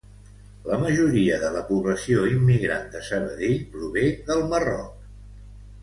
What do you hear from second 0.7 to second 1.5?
majoria